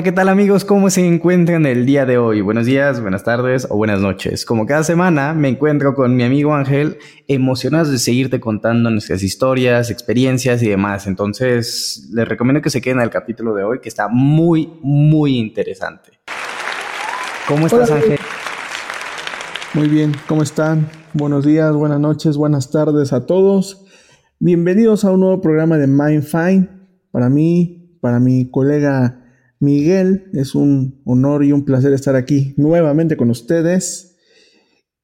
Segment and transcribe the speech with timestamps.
[0.00, 0.64] Hola, ¿qué tal amigos?
[0.64, 2.40] ¿Cómo se encuentran el día de hoy?
[2.40, 4.46] Buenos días, buenas tardes o buenas noches.
[4.46, 6.96] Como cada semana me encuentro con mi amigo Ángel,
[7.28, 11.06] emocionados de seguirte contando nuestras historias, experiencias y demás.
[11.06, 16.12] Entonces, les recomiendo que se queden al capítulo de hoy, que está muy, muy interesante.
[17.46, 18.18] ¿Cómo estás, Ángel?
[19.74, 20.88] Muy bien, ¿cómo están?
[21.12, 23.84] Buenos días, buenas noches, buenas tardes a todos.
[24.38, 26.70] Bienvenidos a un nuevo programa de Mindfind.
[27.10, 29.19] Para mí, para mi colega
[29.60, 34.16] Miguel, es un honor y un placer estar aquí nuevamente con ustedes.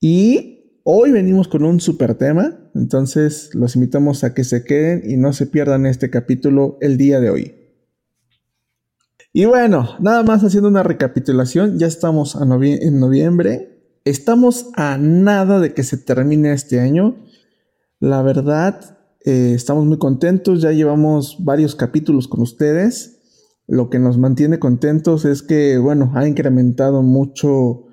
[0.01, 5.19] Y hoy venimos con un super tema, entonces los invitamos a que se queden y
[5.19, 7.55] no se pierdan este capítulo el día de hoy.
[9.35, 15.75] Y bueno, nada más haciendo una recapitulación, ya estamos en noviembre, estamos a nada de
[15.75, 17.17] que se termine este año.
[18.01, 23.16] La verdad, eh, estamos muy contentos, ya llevamos varios capítulos con ustedes
[23.67, 27.87] lo que nos mantiene contentos es que, bueno, ha incrementado mucho,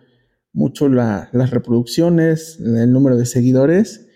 [0.51, 4.07] mucho las reproducciones, el número de seguidores,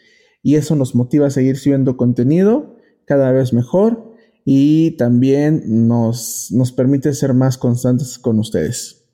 [0.43, 4.13] y eso nos motiva a seguir subiendo contenido cada vez mejor
[4.45, 9.05] y también nos, nos permite ser más constantes con ustedes.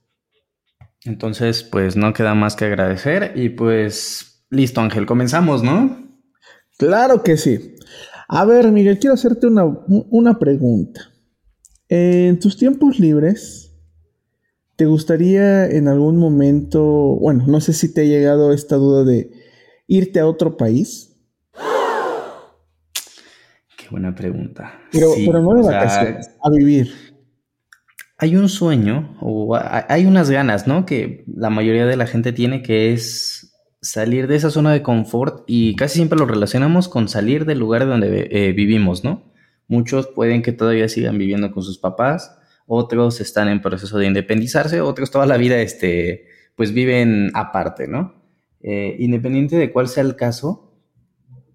[1.05, 6.07] Entonces, pues no queda más que agradecer y pues listo, Ángel, comenzamos, ¿no?
[6.77, 7.75] Claro que sí.
[8.27, 11.12] A ver, Miguel, quiero hacerte una, una pregunta.
[11.89, 13.75] En tus tiempos libres,
[14.75, 19.31] ¿te gustaría en algún momento, bueno, no sé si te ha llegado esta duda de
[19.87, 21.15] irte a otro país?
[23.77, 24.79] Qué buena pregunta.
[24.91, 25.09] Pero,
[25.41, 26.91] no de vacaciones, a vivir.
[28.17, 30.85] Hay un sueño o hay unas ganas, ¿no?
[30.85, 35.43] Que la mayoría de la gente tiene que es salir de esa zona de confort
[35.45, 39.32] y casi siempre lo relacionamos con salir del lugar donde eh, vivimos, ¿no?
[39.73, 44.81] Muchos pueden que todavía sigan viviendo con sus papás, otros están en proceso de independizarse,
[44.81, 48.13] otros toda la vida este, pues viven aparte, ¿no?
[48.61, 50.77] Eh, independiente de cuál sea el caso,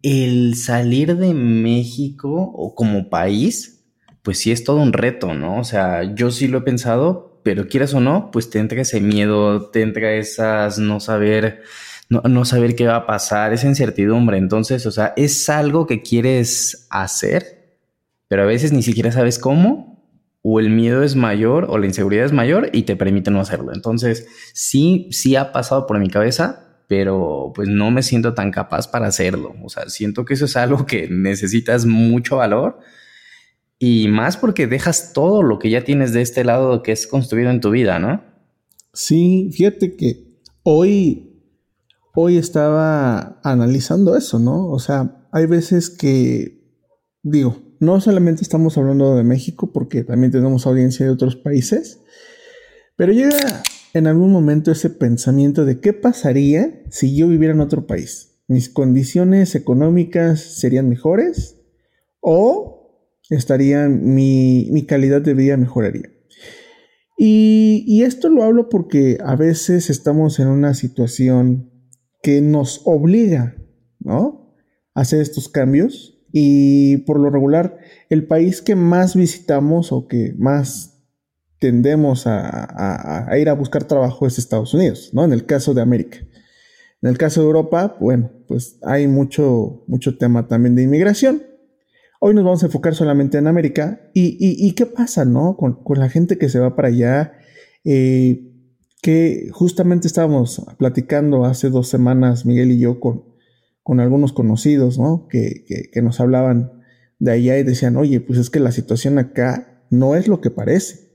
[0.02, 3.86] el salir de México o como país,
[4.22, 5.60] pues sí es todo un reto, ¿no?
[5.60, 9.00] O sea, yo sí lo he pensado, pero quieras o no, pues te entra ese
[9.00, 11.62] miedo, te entra esas no saber,
[12.08, 14.38] no, no saber qué va a pasar, esa incertidumbre.
[14.38, 17.57] Entonces, o sea, es algo que quieres hacer,
[18.28, 19.98] pero a veces ni siquiera sabes cómo,
[20.42, 23.72] o el miedo es mayor, o la inseguridad es mayor y te permite no hacerlo.
[23.74, 28.88] Entonces, sí, sí ha pasado por mi cabeza, pero pues no me siento tan capaz
[28.88, 29.54] para hacerlo.
[29.64, 32.78] O sea, siento que eso es algo que necesitas mucho valor
[33.78, 37.50] y más porque dejas todo lo que ya tienes de este lado que es construido
[37.50, 38.22] en tu vida, ¿no?
[38.92, 41.42] Sí, fíjate que hoy,
[42.14, 44.68] hoy estaba analizando eso, ¿no?
[44.68, 46.64] O sea, hay veces que,
[47.22, 52.00] digo, no solamente estamos hablando de México, porque también tenemos audiencia de otros países,
[52.96, 53.62] pero llega
[53.94, 58.40] en algún momento ese pensamiento de qué pasaría si yo viviera en otro país.
[58.48, 61.60] ¿Mis condiciones económicas serían mejores?
[62.20, 66.10] ¿O estaría mi, calidad de vida mejoraría?
[67.16, 71.70] Y, y esto lo hablo porque a veces estamos en una situación
[72.22, 73.56] que nos obliga,
[74.00, 74.54] ¿no?
[74.94, 77.78] A hacer estos cambios y por lo regular,
[78.10, 80.98] el país que más visitamos o que más
[81.58, 85.24] tendemos a, ir a buscar trabajo es Estados Unidos, ¿no?
[85.24, 86.18] En el caso de América.
[87.02, 91.42] En el caso de Europa, bueno, pues hay mucho, mucho tema también de inmigración.
[92.20, 94.10] Hoy nos vamos a enfocar solamente en América.
[94.12, 95.56] ¿Y, qué pasa, no?
[95.56, 97.32] Con, la gente que se va para allá,
[97.84, 98.52] eh,
[99.00, 103.24] que justamente estábamos platicando hace dos semanas, Miguel y yo, con,
[103.88, 105.28] con algunos conocidos, ¿no?
[105.30, 105.64] Que,
[106.02, 106.82] nos hablaban
[107.18, 110.50] de allá y decían, oye, pues es que la situación acá no es lo que
[110.50, 111.08] parece.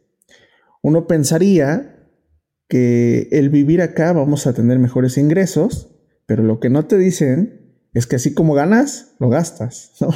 [0.81, 2.09] Uno pensaría
[2.67, 7.77] que el vivir acá vamos a tener mejores ingresos, pero lo que no te dicen
[7.93, 10.09] es que así como ganas, lo gastas, ¿no?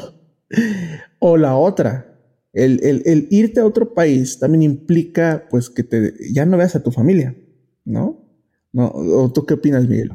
[1.20, 2.20] o la otra,
[2.54, 6.82] el, el, irte a otro país también implica pues que te, ya no veas a
[6.82, 7.38] tu familia,
[7.86, 8.28] ¿no?
[8.74, 8.88] ¿no?
[8.96, 10.10] ¿O tú qué opinas, Miguel?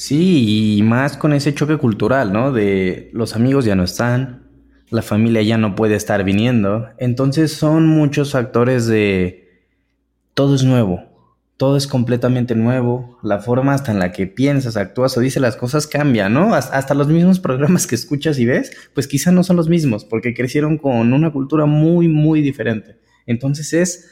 [0.00, 2.52] Sí, y más con ese choque cultural, ¿no?
[2.52, 4.48] De los amigos ya no están,
[4.88, 6.88] la familia ya no puede estar viniendo.
[6.96, 9.66] Entonces son muchos factores de
[10.32, 11.02] todo es nuevo,
[11.58, 15.56] todo es completamente nuevo, la forma hasta en la que piensas, actúas o dices las
[15.56, 16.54] cosas cambia, ¿no?
[16.54, 20.32] Hasta los mismos programas que escuchas y ves, pues quizá no son los mismos, porque
[20.32, 22.96] crecieron con una cultura muy, muy diferente.
[23.26, 24.08] Entonces es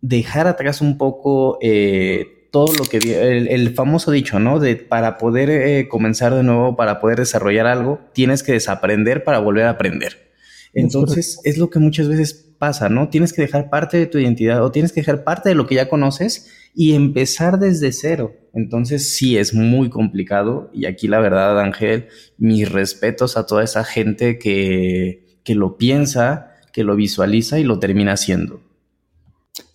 [0.00, 4.58] dejar atrás un poco eh, todo lo que el, famoso dicho, ¿no?
[4.58, 9.38] De para poder eh, comenzar de nuevo, para poder desarrollar algo, tienes que desaprender para
[9.38, 10.28] volver a aprender.
[10.72, 13.08] Entonces es, lo que muchas veces pasa, ¿no?
[13.08, 15.74] Tienes que dejar parte de tu identidad o tienes que dejar parte de lo que
[15.74, 18.32] ya conoces y empezar desde cero.
[18.54, 22.08] Entonces sí es muy complicado y aquí la verdad, Ángel,
[22.38, 27.78] mis respetos a toda esa gente que, que lo piensa, que lo visualiza y lo
[27.78, 28.62] termina haciendo.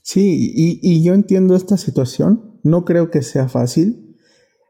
[0.02, 2.53] Sí, y, y yo entiendo esta situación.
[2.63, 4.18] No creo que sea fácil.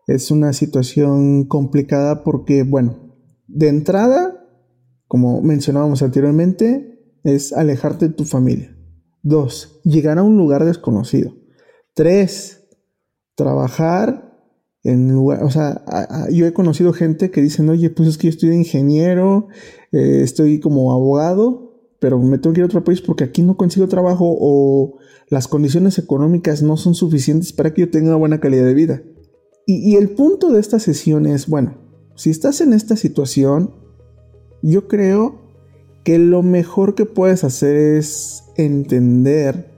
[0.08, 3.16] Es una situación complicada porque, bueno,
[3.48, 4.46] de entrada,
[5.08, 8.76] como mencionábamos anteriormente, es alejarte de tu familia.
[9.22, 11.34] Dos, llegar a un lugar desconocido.
[11.94, 12.68] Tres,
[13.36, 14.34] trabajar
[14.84, 15.86] en lugar, o sea,
[16.30, 19.48] yo he conocido gente que dicen, oye, pues es que yo estoy de ingeniero,
[19.94, 21.63] eh, estoy como abogado,
[22.04, 24.98] pero me tengo que ir a otro país porque aquí no consigo trabajo o
[25.30, 29.04] las condiciones económicas no son suficientes para que yo tenga una buena calidad de vida.
[29.66, 31.78] Y, y el punto de esta sesión es, bueno,
[32.16, 33.74] si estás en esta situación,
[34.62, 35.40] yo creo
[36.04, 39.72] que lo mejor que puedes hacer es entender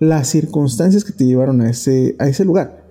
[0.00, 2.88] las circunstancias que te llevaron a ese, a ese lugar.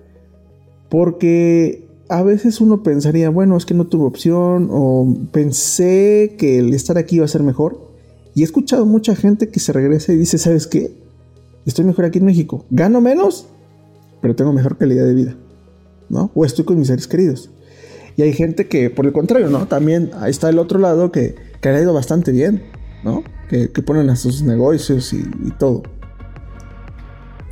[0.88, 6.72] Porque a veces uno pensaría, bueno, es que no tuve opción o pensé que el
[6.72, 7.87] estar aquí iba a ser mejor.
[8.38, 10.92] Y he escuchado mucha gente que se regresa y dice, ¿sabes qué?
[11.66, 12.64] Estoy mejor aquí en México.
[12.70, 13.48] Gano menos,
[14.22, 15.34] pero tengo mejor calidad de vida.
[16.08, 16.30] ¿No?
[16.36, 17.50] O estoy con mis seres queridos.
[18.14, 19.66] Y hay gente que, por el contrario, ¿no?
[19.66, 22.62] También ahí está el otro lado que, que ha ido bastante bien,
[23.02, 23.24] ¿no?
[23.48, 25.82] Que, ponen a sus negocios y, y, todo.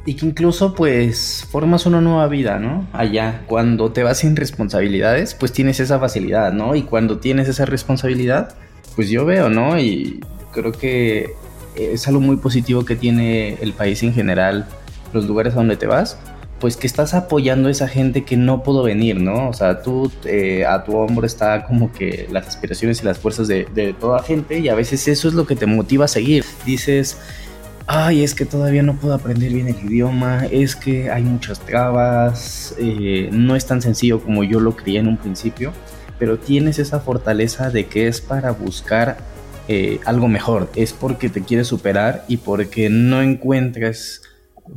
[0.05, 2.87] Y que incluso pues formas una nueva vida, ¿no?
[2.93, 6.77] Allá, cuando te vas sin responsabilidades, pues tienes esa facilidad, ¿no?
[6.77, 8.55] Y cuando tienes esa responsabilidad,
[8.95, 9.81] pues yo veo, ¿no?
[9.81, 10.21] Y
[10.57, 11.35] creo que
[11.77, 14.67] es algo muy positivo que tiene el país en general,
[15.13, 16.19] los lugares a donde te vas,
[16.59, 19.51] pues que estás apoyando a esa gente que no pudo venir, ¿no?
[19.51, 23.47] O sea, tú eh, a tu hombro está como que las aspiraciones y las fuerzas
[23.47, 26.45] de, de, toda gente y a veces eso es lo que te motiva a seguir.
[26.65, 27.19] Dices,
[27.87, 32.75] ay, es que todavía no puedo aprender bien el idioma, es que hay muchas trabas,
[32.79, 35.73] eh, no es tan sencillo como yo lo creía en un principio,
[36.19, 39.19] pero tienes esa fortaleza de que es para buscar
[39.69, 44.23] eh, algo mejor, es porque te quieres superar y porque no encuentres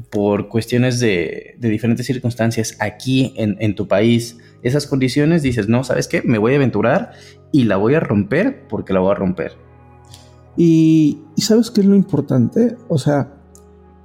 [0.09, 6.21] por cuestiones de, diferentes circunstancias aquí en, tu país, esas condiciones, dices, no, ¿sabes qué?
[6.21, 7.11] Me voy a aventurar
[7.51, 9.53] y la voy a romper porque la voy a romper.
[10.57, 12.75] Y, ¿sabes qué es lo importante?
[12.87, 13.33] O sea,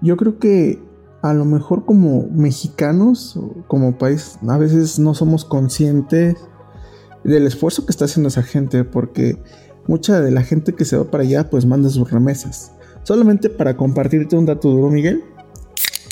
[0.00, 0.78] yo creo que
[1.22, 6.36] a lo mejor como mexicanos, como país, a veces no somos conscientes
[7.24, 9.38] del esfuerzo que está haciendo esa gente, porque
[9.86, 12.72] mucha de la gente que se va para allá, pues manda sus remesas.
[13.02, 15.24] Solamente para compartirte un dato duro, Miguel,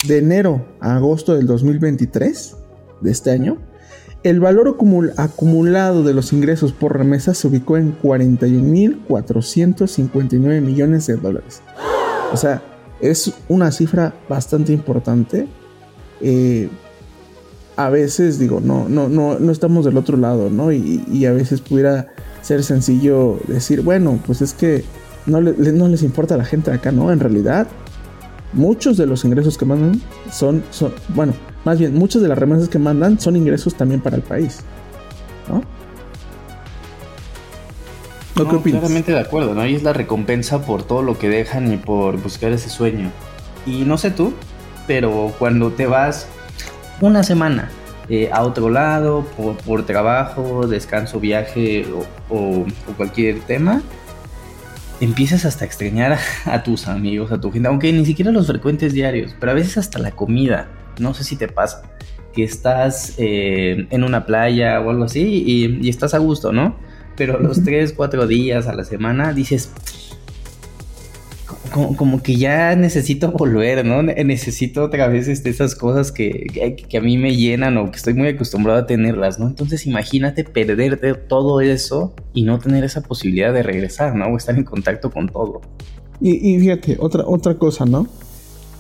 [0.07, 2.57] de enero a agosto del 2023
[3.01, 3.59] de este año,
[4.23, 4.77] el valor
[5.17, 11.61] acumulado de los ingresos por remesa se ubicó en 41.459 millones de dólares.
[12.33, 12.63] O sea,
[13.01, 15.49] es una cifra bastante importante.
[16.21, 16.69] Eh,
[17.77, 20.71] a veces digo, no, no, no, no estamos del otro lado, ¿no?
[20.73, 24.85] Y, a veces pudiera ser sencillo decir, bueno, pues es que
[25.27, 27.11] no, no les importa a la gente de acá, ¿no?
[27.11, 27.69] En realidad,
[28.53, 31.33] muchos de los ingresos que mandan son, son, bueno,
[31.65, 34.61] más bien, muchas de las remesas que mandan son ingresos también para el país.
[35.49, 35.63] ¿No?
[38.35, 38.81] ¿No, qué opinas?
[38.81, 39.65] Claramente de acuerdo, ¿no?
[39.67, 43.11] Y es la recompensa por todo lo que dejan y por buscar ese sueño.
[43.67, 44.33] Y no sé tú,
[44.87, 46.27] pero cuando te vas
[47.01, 47.71] una semana
[48.09, 49.27] eh, a otro lado,
[49.67, 51.87] por, trabajo, descanso, viaje
[52.29, 52.67] o
[52.97, 53.83] cualquier tema,
[55.03, 58.93] empiezas hasta a extrañar a, tus amigos, a tu gente, aunque ni siquiera los frecuentes
[58.93, 60.69] diarios, pero a veces hasta la comida.
[60.99, 61.83] No sé si te pasa
[62.33, 66.77] que estás eh, en una playa o algo así y, y estás a gusto, ¿no?
[67.17, 69.73] Pero los tres, cuatro días a la semana dices,
[71.73, 74.03] como, que ya necesito volver, ¿no?
[74.03, 78.15] Necesito otra vez este, esas cosas que, que, a mí me llenan o que estoy
[78.15, 79.49] muy acostumbrado a tenerlas, ¿no?
[79.49, 84.27] Entonces imagínate perderte todo eso y no tener esa posibilidad de regresar, ¿no?
[84.27, 85.61] O estar en contacto con todo.
[86.21, 88.07] Y, fíjate, otra, otra cosa, ¿no?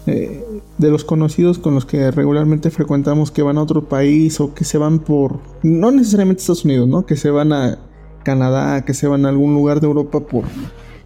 [0.07, 0.45] Eh,
[0.79, 4.65] de los conocidos con los que regularmente frecuentamos que van a otro país o que
[4.65, 7.05] se van por, no necesariamente Estados Unidos, ¿no?
[7.05, 7.79] Que se van a
[8.23, 10.45] Canadá, que se van a algún lugar de Europa por,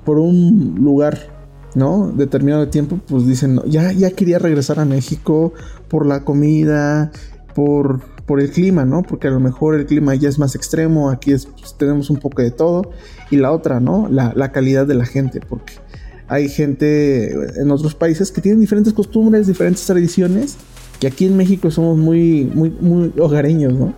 [0.05, 1.36] por un lugar
[1.77, 2.11] ¿no?
[2.11, 5.53] Determinado tiempo, pues dicen, ya, ya quería regresar a México
[5.89, 7.13] por la comida,
[7.55, 9.03] por, por el clima, ¿no?
[9.03, 12.17] Porque a lo mejor el clima ya es más extremo, aquí es, pues, tenemos un
[12.17, 12.91] poco de todo.
[13.31, 14.09] Y la otra, ¿no?
[14.11, 15.75] La, la, calidad de la gente, porque
[16.29, 17.31] hay gente
[17.61, 20.57] en otros países que tienen diferentes costumbres, diferentes tradiciones,
[20.99, 23.93] que aquí en México somos muy, muy, muy hogareños, ¿no?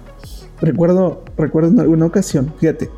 [0.61, 2.90] Recuerdo, recuerdo en alguna ocasión, fíjate,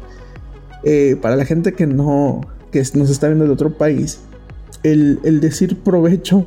[0.84, 2.40] eh, para la gente que no,
[2.72, 4.20] que nos está viendo de otro país,
[4.82, 6.46] el, el decir provecho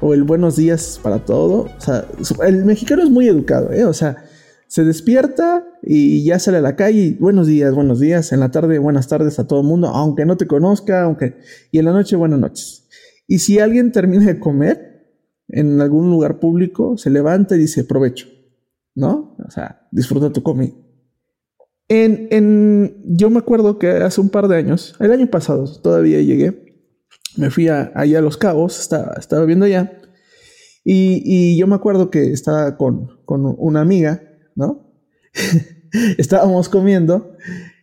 [0.00, 2.06] o el buenos días para todo, o sea,
[2.46, 3.84] el mexicano es muy educado, ¿eh?
[3.84, 4.24] O sea,
[4.68, 8.78] se despierta y ya sale a la calle buenos días, buenos días, en la tarde
[8.78, 11.38] buenas tardes a todo el mundo, aunque no te conozca, aunque
[11.72, 12.86] y en la noche buenas noches.
[13.26, 15.06] Y si alguien termina de comer
[15.48, 18.28] en algún lugar público, se levanta y dice provecho,
[18.94, 19.36] ¿no?
[19.46, 20.74] O sea, disfruta tu comida.
[21.88, 26.20] En, en, yo me acuerdo que hace un par de años, el año pasado todavía
[26.20, 26.67] llegué,
[27.38, 30.00] me fui a, allá a Los Cabos, estaba, estaba viendo allá,
[30.84, 34.22] y, y yo me acuerdo que estaba con, con una amiga,
[34.54, 34.92] ¿no?
[36.18, 37.36] estábamos comiendo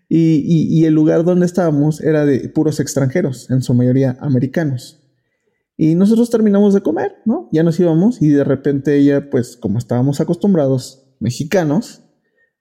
[0.07, 5.01] y, el lugar donde estábamos era de puros extranjeros, en su mayoría americanos.
[5.77, 7.50] Y nosotros terminamos de comer, ¿no?
[7.51, 12.03] Ya nos íbamos y de repente ella, pues como estábamos acostumbrados, mexicanos,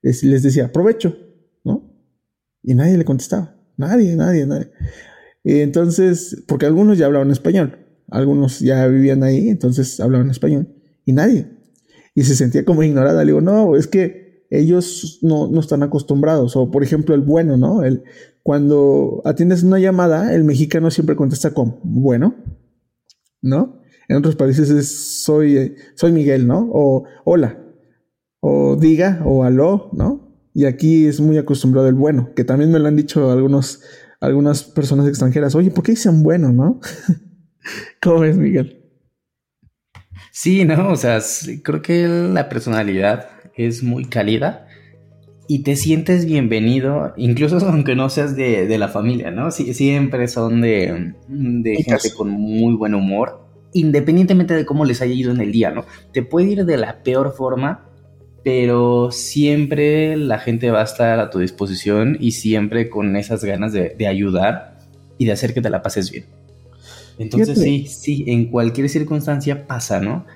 [0.03, 1.17] les, decía, aprovecho,
[1.65, 1.95] ¿no?
[2.63, 4.71] Y nadie le contestaba, nadie, nadie, nadie.
[5.45, 7.79] Entonces, porque algunos ya hablaban español,
[8.11, 10.69] algunos ya vivían ahí, entonces hablaban español,
[11.05, 11.47] y nadie
[12.15, 13.25] y se sentía como ignorada.
[13.25, 16.57] Le digo, no, es que ellos no, no están acostumbrados.
[16.57, 17.83] O por ejemplo, el bueno, ¿no?
[17.83, 18.05] El,
[18.43, 22.37] cuando atiendes una llamada, el mexicano siempre contesta con bueno,
[23.43, 23.81] ¿no?
[24.09, 24.89] En otros países es
[25.23, 26.69] soy, soy Miguel, ¿no?
[26.73, 27.59] O hola,
[28.41, 30.23] o diga, o aló, ¿no?
[30.53, 33.81] Y aquí es muy acostumbrado el bueno, que también me lo han dicho algunos,
[34.25, 35.55] algunas personas extranjeras.
[35.55, 36.81] Oye, ¿por qué dicen bueno, no?
[38.03, 38.85] ¿Cómo es, Miguel?
[40.31, 41.21] Sí, no, o sea,
[41.63, 44.67] creo que la personalidad es muy cálida
[45.47, 49.51] y te sientes bienvenido, incluso aunque no seas de, la familia, ¿no?
[49.51, 55.33] siempre son de, de gente con muy buen humor, independientemente de cómo les haya ido
[55.33, 55.85] en el día, ¿no?
[56.13, 57.89] Te puede ir de la peor forma,
[58.45, 63.73] pero siempre la gente va a estar a tu disposición y siempre con esas ganas
[63.73, 64.79] de, de ayudar
[65.17, 66.27] y de hacer que te la pases bien.
[67.19, 70.27] Entonces sí, sí, en cualquier circunstancia pasa, ¿no?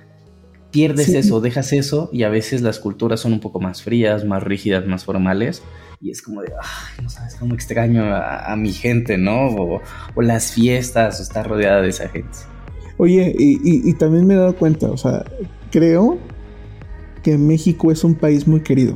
[0.71, 4.43] Pierdes eso, dejas eso y a veces las culturas son un poco más frías, más
[4.43, 5.63] rígidas, más formales
[6.01, 9.49] y es como de, ay, no sabes cómo extraño a, mi gente, ¿no?
[9.49, 12.39] O, las fiestas, o estar rodeada de esa gente.
[12.97, 15.25] Oye, y, y también me he dado cuenta, o sea,
[15.71, 16.19] creo
[17.23, 18.95] que México es un país muy querido.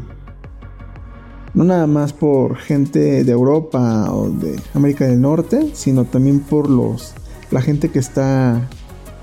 [1.55, 6.71] No nada más por gente de Europa o de América del Norte, sino también por
[6.71, 7.15] los
[7.51, 8.67] la gente que está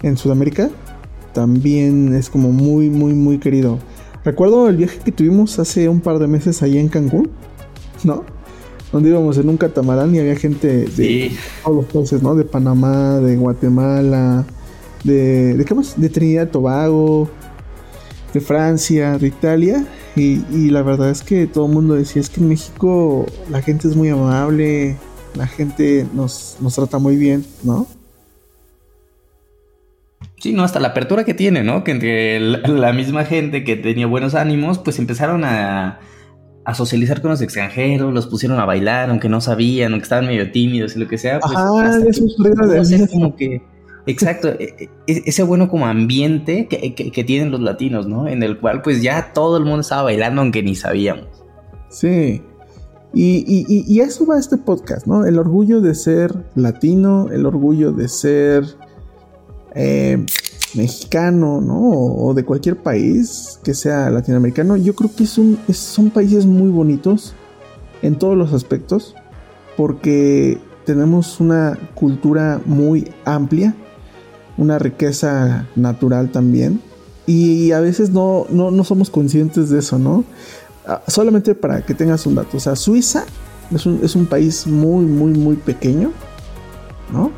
[0.03, 0.69] en Sudamérica
[1.33, 3.79] también es como muy, muy, muy querido.
[4.23, 7.29] Recuerdo el viaje que tuvimos hace un par de meses allá en Cancún,
[8.03, 8.23] ¿no?
[8.91, 11.31] Donde íbamos en un catamarán y había gente de
[11.63, 12.35] todos los países, ¿no?
[12.35, 14.45] De Panamá, de Guatemala,
[15.03, 15.99] de, ¿de qué más?
[15.99, 17.29] De Trinidad y Tobago,
[18.33, 19.85] de Francia, de Italia.
[20.15, 23.61] Y, y, la verdad es que todo el mundo decía, es que en México la
[23.61, 24.97] gente es muy amable,
[25.35, 27.87] la gente nos, nos trata muy bien, ¿no?
[30.37, 31.83] Sí, no, hasta la apertura que tiene, ¿no?
[31.83, 35.99] Que entre la misma gente que tenía buenos ánimos, pues empezaron a,
[36.73, 40.95] socializar con los extranjeros, los pusieron a bailar, aunque no sabían, aunque estaban medio tímidos
[40.95, 41.39] y lo que sea.
[41.39, 42.25] Pues, ah, eso
[42.81, 43.61] es de como que,
[44.05, 48.27] exacto, e, e, e, ese bueno como ambiente que, tienen los latinos, ¿no?
[48.27, 51.27] En el cual pues ya todo el mundo estaba bailando aunque ni sabíamos.
[51.89, 52.41] Sí.
[53.13, 55.25] Y, y, y eso va a este podcast, ¿no?
[55.25, 58.63] El orgullo de ser latino, el orgullo de ser
[59.75, 60.25] eh,
[60.75, 61.89] mexicano, ¿no?
[61.89, 67.33] O, de cualquier país que sea latinoamericano, yo creo que son países muy bonitos
[68.01, 69.15] en todos los aspectos,
[69.75, 73.75] porque tenemos una cultura muy amplia,
[74.59, 76.81] una riqueza natural también,
[77.25, 80.23] y a veces no, no, somos conscientes de eso, ¿no?
[80.87, 83.25] Ah, solamente para que tengas un dato, o sea, Suiza
[83.73, 86.11] es un, es un país muy, muy, muy pequeño,
[87.11, 87.31] ¿no?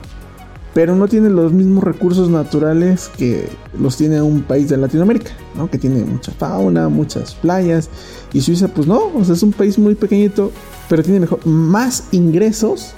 [0.74, 5.70] pero no tiene los mismos recursos naturales que los tiene un país de Latinoamérica, ¿no?
[5.70, 7.90] Que tiene mucha fauna, muchas playas.
[8.32, 10.51] Y Suiza, pues no, o sea, es un país muy pequeñito,
[10.88, 12.94] pero tiene mejor, más ingresos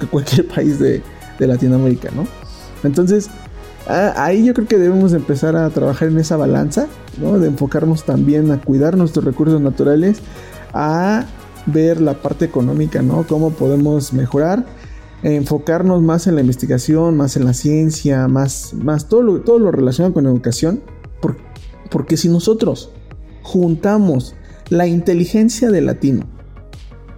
[0.00, 1.02] que cualquier país de,
[1.38, 2.26] Latinoamérica, ¿no?
[2.82, 3.28] Entonces,
[3.88, 6.88] ahí yo creo que debemos empezar a trabajar en esa balanza,
[7.20, 7.38] ¿no?
[7.38, 10.18] De enfocarnos también a cuidar nuestros recursos naturales,
[10.72, 11.24] a
[11.66, 13.26] ver la parte económica, ¿no?
[13.26, 14.64] Cómo podemos mejorar
[15.22, 19.72] enfocarnos más en la investigación, más en la ciencia, más, más todo, lo, todo lo
[19.72, 20.82] relacionado con educación,
[21.90, 22.90] porque si nosotros
[23.42, 24.34] juntamos
[24.68, 26.26] la inteligencia del latino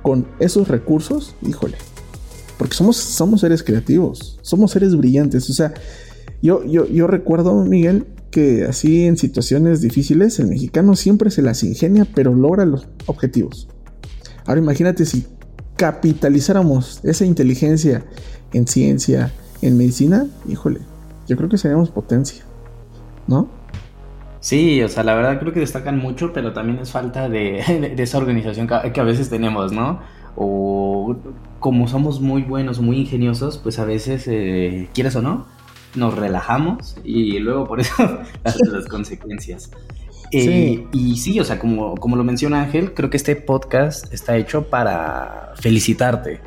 [0.03, 1.77] con esos recursos, híjole,
[2.57, 5.75] porque somos, somos seres creativos, somos seres brillantes, o sea,
[6.43, 11.63] yo, yo, yo recuerdo, Miguel, que así en situaciones difíciles el mexicano siempre se las
[11.65, 13.69] ingenia, pero logra los objetivos.
[14.47, 15.27] Ahora imagínate si
[15.77, 18.05] capitalizáramos esa inteligencia
[18.53, 20.81] en ciencia, en medicina, híjole,
[21.27, 22.45] yo creo que seríamos potencia,
[23.27, 23.49] ¿no?
[24.41, 28.19] Sí, o sea, la verdad creo que destacan mucho, pero también es falta de, esa
[28.19, 30.01] organización que, a veces tenemos, ¿no?
[30.37, 31.17] O
[31.59, 35.47] como somos muy buenos, muy ingeniosos, pues a veces, eh, quieres o no,
[35.95, 37.95] nos relajamos y luego por eso
[38.45, 39.71] las, consecuencias.
[40.31, 44.37] Eh, y sí, o sea, como, como lo menciona Ángel, creo que este podcast está
[44.37, 46.41] hecho para felicitarte.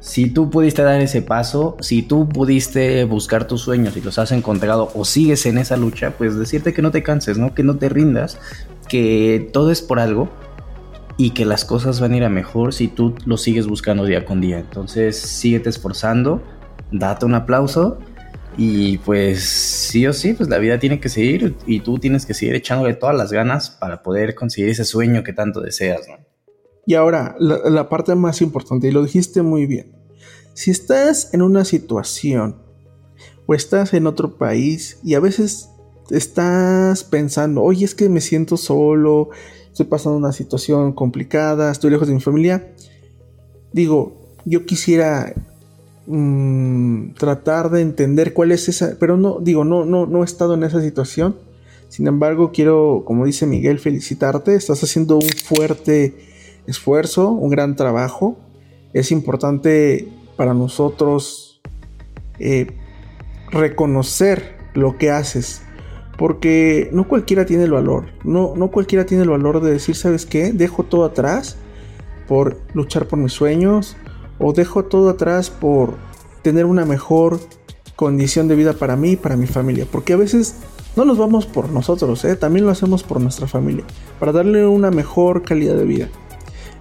[0.00, 4.30] Si tú pudiste dar ese paso, si tú pudiste buscar tus sueños y los has
[4.32, 7.54] encontrado o sigues en esa lucha, pues decirte que no te canses, ¿no?
[7.54, 8.38] Que no te rindas,
[8.88, 10.28] que todo es por algo
[11.16, 14.24] y que las cosas van a ir a mejor si tú lo sigues buscando día
[14.24, 14.60] con día.
[14.60, 16.40] Entonces, síguete esforzando,
[16.92, 17.98] date un aplauso
[18.56, 22.34] y pues sí o sí, pues la vida tiene que seguir y tú tienes que
[22.34, 26.16] seguir echándole todas las ganas para poder conseguir ese sueño que tanto deseas, ¿no?
[26.86, 29.92] Y ahora, la, parte más importante, y lo dijiste muy bien,
[30.54, 32.62] si estás en una situación
[33.44, 35.68] o estás en otro país y a veces
[36.08, 39.28] estás pensando, oye, es que me siento solo,
[39.70, 42.74] estoy pasando una situación complicada, estoy lejos de mi familia,
[43.70, 45.34] digo, yo quisiera
[46.10, 50.54] Mm, tratar de entender cuál es esa, pero no, digo, no, no, no he estado
[50.54, 51.36] en esa situación.
[51.90, 54.54] Sin embargo, quiero, como dice Miguel, felicitarte.
[54.54, 56.14] Estás haciendo un fuerte
[56.66, 58.38] esfuerzo, un gran trabajo.
[58.94, 61.60] Es importante para nosotros
[62.38, 62.68] eh,
[63.50, 65.60] reconocer lo que haces.
[66.16, 68.06] Porque no cualquiera tiene el valor.
[68.24, 70.52] No, no cualquiera tiene el valor de decir, ¿sabes qué?
[70.52, 71.58] Dejo todo atrás
[72.26, 73.96] por luchar por mis sueños,
[74.38, 75.94] o dejo todo atrás por
[76.42, 77.40] tener una mejor
[77.96, 79.86] condición de vida para mí y para mi familia.
[79.90, 80.56] Porque a veces
[80.96, 82.36] no nos vamos por nosotros, ¿eh?
[82.36, 83.84] también lo hacemos por nuestra familia,
[84.18, 86.08] para darle una mejor calidad de vida.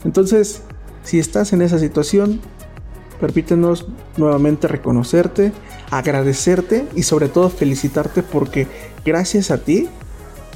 [0.04, 0.62] Entonces,
[1.04, 2.40] si estás en esa situación,
[3.20, 5.52] permítenos nuevamente reconocerte,
[5.90, 8.68] agradecerte y sobre todo felicitarte porque
[9.06, 9.88] gracias a ti,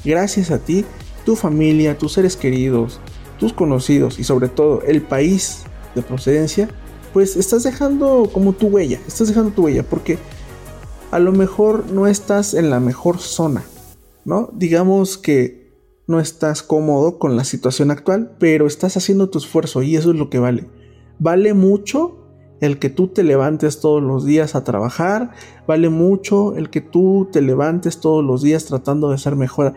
[0.04, 0.86] gracias a ti,
[1.26, 3.00] tu familia, tus seres queridos,
[3.40, 5.64] tus conocidos y sobre todo el país
[5.96, 6.70] de procedencia
[7.14, 10.18] pues estás dejando como tu huella, estás dejando tu huella porque
[11.12, 13.64] a lo mejor no estás en la mejor zona,
[14.26, 14.50] ¿no?
[14.54, 15.62] Digamos que
[16.08, 20.18] no estás cómodo con la situación actual, pero estás haciendo tu esfuerzo y eso es
[20.18, 20.70] lo que vale.
[21.20, 22.18] Vale mucho
[22.62, 25.32] el que tú te levantes todos los días a trabajar,
[25.68, 29.74] vale mucho el que tú te levantes todos los días tratando de ser mejor.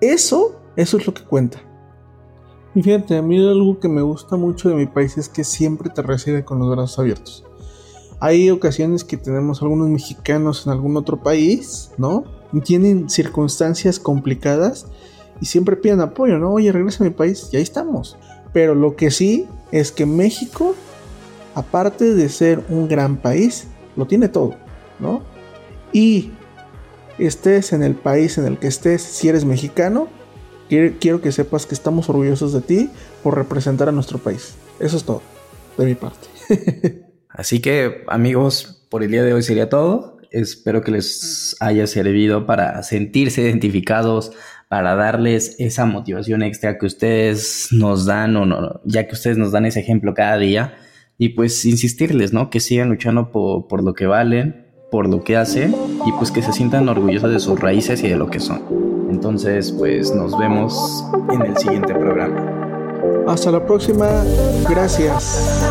[0.00, 1.65] Eso, eso es lo que cuenta.
[2.76, 5.88] Y fíjate, a mí algo que me gusta mucho de mi país es que siempre
[5.88, 7.42] te recibe con los brazos abiertos.
[8.20, 12.24] Hay ocasiones que tenemos algunos mexicanos en algún otro país, ¿no?
[12.52, 14.88] Y tienen circunstancias complicadas
[15.40, 16.52] y siempre piden apoyo, ¿no?
[16.52, 18.18] Oye, regresa a mi país y ahí estamos.
[18.52, 20.74] Pero lo que sí es que México,
[21.54, 24.54] aparte de ser un gran país, lo tiene todo,
[24.98, 25.22] ¿no?
[25.94, 26.30] Y
[27.16, 30.08] estés en el país en el que estés, si eres mexicano,
[30.68, 32.90] Quiero, que sepas que estamos orgullosos de ti
[33.22, 34.56] por representar a nuestro país.
[34.80, 35.22] Eso es todo,
[35.78, 36.26] de mi parte.
[37.28, 40.18] Así que, amigos, por el día de hoy sería todo.
[40.30, 44.32] Espero que les haya servido para sentirse identificados,
[44.68, 49.52] para darles esa motivación extra que ustedes nos dan, o no, ya que ustedes nos
[49.52, 50.74] dan ese ejemplo cada día.
[51.18, 52.50] Y pues insistirles, ¿no?
[52.50, 55.74] Que sigan luchando por, por lo que valen, por lo que hacen,
[56.06, 58.95] y pues que se sientan orgullosos de sus raíces y de lo que son.
[59.16, 61.02] Entonces, pues nos vemos
[61.32, 62.36] en el siguiente programa.
[63.26, 64.06] Hasta la próxima.
[64.68, 65.64] Gracias.